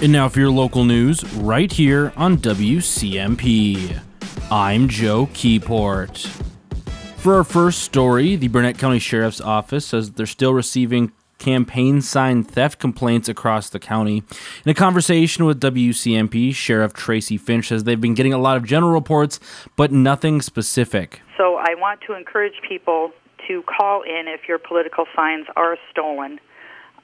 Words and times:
And 0.00 0.12
now 0.12 0.28
for 0.28 0.38
your 0.38 0.50
local 0.50 0.84
news, 0.84 1.24
right 1.34 1.72
here 1.72 2.12
on 2.16 2.38
WCMP. 2.38 4.00
I'm 4.48 4.88
Joe 4.88 5.26
Keyport. 5.32 6.24
For 7.16 7.34
our 7.34 7.42
first 7.42 7.80
story, 7.80 8.36
the 8.36 8.46
Burnett 8.46 8.78
County 8.78 9.00
Sheriff's 9.00 9.40
Office 9.40 9.86
says 9.86 10.12
they're 10.12 10.24
still 10.24 10.54
receiving 10.54 11.10
campaign 11.38 12.00
sign 12.00 12.44
theft 12.44 12.78
complaints 12.78 13.28
across 13.28 13.70
the 13.70 13.80
county. 13.80 14.22
In 14.64 14.70
a 14.70 14.74
conversation 14.74 15.46
with 15.46 15.60
WCMP, 15.60 16.54
Sheriff 16.54 16.92
Tracy 16.92 17.36
Finch 17.36 17.66
says 17.66 17.82
they've 17.82 18.00
been 18.00 18.14
getting 18.14 18.32
a 18.32 18.38
lot 18.38 18.56
of 18.56 18.64
general 18.64 18.92
reports, 18.92 19.40
but 19.74 19.90
nothing 19.90 20.40
specific. 20.40 21.22
So 21.36 21.56
I 21.56 21.74
want 21.76 22.02
to 22.06 22.14
encourage 22.14 22.54
people 22.68 23.10
to 23.48 23.64
call 23.64 24.02
in 24.02 24.28
if 24.28 24.46
your 24.46 24.58
political 24.58 25.06
signs 25.16 25.46
are 25.56 25.76
stolen. 25.90 26.38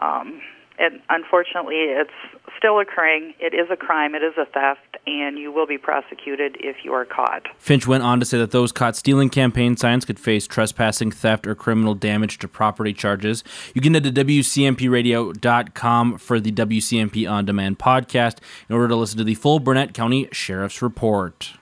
Um, 0.00 0.40
and 0.78 1.00
unfortunately, 1.10 1.76
it's 1.76 2.10
still 2.58 2.80
occurring. 2.80 3.34
It 3.38 3.54
is 3.54 3.68
a 3.70 3.76
crime, 3.76 4.14
it 4.14 4.22
is 4.22 4.34
a 4.36 4.44
theft, 4.44 4.98
and 5.06 5.38
you 5.38 5.52
will 5.52 5.66
be 5.66 5.78
prosecuted 5.78 6.56
if 6.60 6.84
you 6.84 6.92
are 6.92 7.04
caught. 7.04 7.46
Finch 7.58 7.86
went 7.86 8.02
on 8.02 8.20
to 8.20 8.26
say 8.26 8.38
that 8.38 8.50
those 8.50 8.72
caught 8.72 8.96
stealing 8.96 9.30
campaign 9.30 9.76
signs 9.76 10.04
could 10.04 10.18
face 10.18 10.46
trespassing, 10.46 11.10
theft, 11.10 11.46
or 11.46 11.54
criminal 11.54 11.94
damage 11.94 12.38
to 12.38 12.48
property 12.48 12.92
charges. 12.92 13.44
You 13.74 13.80
can 13.80 13.94
head 13.94 14.04
to 14.04 14.12
WCMPradio.com 14.12 16.18
for 16.18 16.40
the 16.40 16.52
WCMP 16.52 17.30
On 17.30 17.44
Demand 17.44 17.78
podcast 17.78 18.38
in 18.68 18.74
order 18.74 18.88
to 18.88 18.96
listen 18.96 19.18
to 19.18 19.24
the 19.24 19.34
full 19.34 19.60
Burnett 19.60 19.94
County 19.94 20.28
Sheriff's 20.32 20.82
Report. 20.82 21.57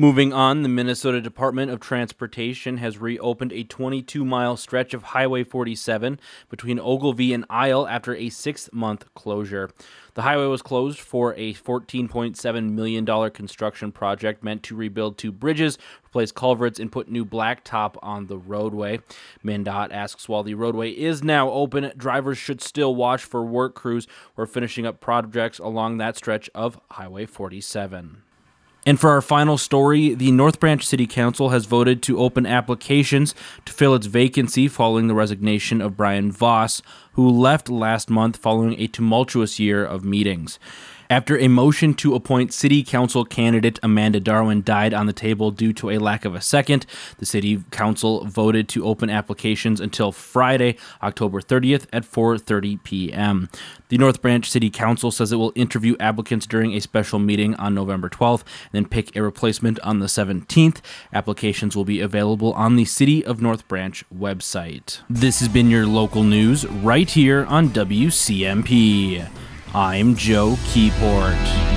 Moving 0.00 0.32
on, 0.32 0.62
the 0.62 0.70
Minnesota 0.70 1.20
Department 1.20 1.70
of 1.70 1.78
Transportation 1.78 2.78
has 2.78 2.96
reopened 2.96 3.52
a 3.52 3.64
22 3.64 4.24
mile 4.24 4.56
stretch 4.56 4.94
of 4.94 5.02
Highway 5.02 5.44
47 5.44 6.18
between 6.48 6.80
Ogilvie 6.80 7.34
and 7.34 7.44
Isle 7.50 7.86
after 7.86 8.14
a 8.14 8.30
six 8.30 8.70
month 8.72 9.12
closure. 9.12 9.68
The 10.14 10.22
highway 10.22 10.46
was 10.46 10.62
closed 10.62 10.98
for 10.98 11.34
a 11.34 11.52
$14.7 11.52 12.70
million 12.70 13.30
construction 13.30 13.92
project 13.92 14.42
meant 14.42 14.62
to 14.62 14.74
rebuild 14.74 15.18
two 15.18 15.32
bridges, 15.32 15.76
replace 16.06 16.32
culverts, 16.32 16.80
and 16.80 16.90
put 16.90 17.10
new 17.10 17.26
blacktop 17.26 17.96
on 18.02 18.26
the 18.26 18.38
roadway. 18.38 19.00
MnDOT 19.44 19.92
asks 19.92 20.30
while 20.30 20.42
the 20.42 20.54
roadway 20.54 20.92
is 20.92 21.22
now 21.22 21.50
open, 21.50 21.92
drivers 21.94 22.38
should 22.38 22.62
still 22.62 22.94
watch 22.94 23.22
for 23.22 23.44
work 23.44 23.74
crews 23.74 24.08
who 24.34 24.40
are 24.44 24.46
finishing 24.46 24.86
up 24.86 24.98
projects 24.98 25.58
along 25.58 25.98
that 25.98 26.16
stretch 26.16 26.48
of 26.54 26.80
Highway 26.92 27.26
47. 27.26 28.22
And 28.86 28.98
for 28.98 29.10
our 29.10 29.20
final 29.20 29.58
story, 29.58 30.14
the 30.14 30.30
North 30.30 30.58
Branch 30.58 30.84
City 30.84 31.06
Council 31.06 31.50
has 31.50 31.66
voted 31.66 32.02
to 32.04 32.18
open 32.18 32.46
applications 32.46 33.34
to 33.66 33.72
fill 33.72 33.94
its 33.94 34.06
vacancy 34.06 34.68
following 34.68 35.06
the 35.06 35.14
resignation 35.14 35.80
of 35.80 35.96
Brian 35.96 36.32
Voss, 36.32 36.80
who 37.12 37.28
left 37.28 37.68
last 37.68 38.08
month 38.08 38.36
following 38.38 38.80
a 38.80 38.86
tumultuous 38.86 39.58
year 39.58 39.84
of 39.84 40.04
meetings. 40.04 40.58
After 41.10 41.36
a 41.36 41.48
motion 41.48 41.94
to 41.94 42.14
appoint 42.14 42.52
city 42.52 42.84
council 42.84 43.24
candidate 43.24 43.80
Amanda 43.82 44.20
Darwin 44.20 44.62
died 44.62 44.94
on 44.94 45.06
the 45.06 45.12
table 45.12 45.50
due 45.50 45.72
to 45.72 45.90
a 45.90 45.98
lack 45.98 46.24
of 46.24 46.36
a 46.36 46.40
second, 46.40 46.86
the 47.18 47.26
city 47.26 47.64
council 47.72 48.24
voted 48.26 48.68
to 48.68 48.84
open 48.84 49.10
applications 49.10 49.80
until 49.80 50.12
Friday, 50.12 50.76
October 51.02 51.40
30th 51.40 51.88
at 51.92 52.04
4:30 52.04 52.84
p.m. 52.84 53.48
The 53.88 53.98
North 53.98 54.22
Branch 54.22 54.48
City 54.48 54.70
Council 54.70 55.10
says 55.10 55.32
it 55.32 55.36
will 55.36 55.52
interview 55.56 55.96
applicants 55.98 56.46
during 56.46 56.74
a 56.74 56.80
special 56.80 57.18
meeting 57.18 57.56
on 57.56 57.74
November 57.74 58.08
12th 58.08 58.44
and 58.72 58.84
then 58.84 58.86
pick 58.86 59.16
a 59.16 59.22
replacement 59.22 59.80
on 59.80 59.98
the 59.98 60.06
17th. 60.06 60.76
Applications 61.12 61.74
will 61.74 61.84
be 61.84 62.00
available 62.00 62.52
on 62.52 62.76
the 62.76 62.84
City 62.84 63.24
of 63.24 63.42
North 63.42 63.66
Branch 63.66 64.04
website. 64.16 65.00
This 65.10 65.40
has 65.40 65.48
been 65.48 65.70
your 65.70 65.88
local 65.88 66.22
news 66.22 66.64
right 66.66 67.10
here 67.10 67.44
on 67.46 67.70
WCMP. 67.70 69.28
I'm 69.72 70.16
Joe 70.16 70.56
Keyport. 70.64 71.69